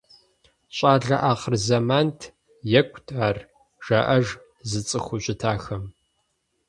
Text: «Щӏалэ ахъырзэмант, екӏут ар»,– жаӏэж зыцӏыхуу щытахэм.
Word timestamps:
«Щӏалэ 0.75 1.17
ахъырзэмант, 1.31 2.19
екӏут 2.79 3.07
ар»,– 3.27 3.37
жаӏэж 3.85 4.25
зыцӏыхуу 4.69 5.21
щытахэм. 5.23 5.83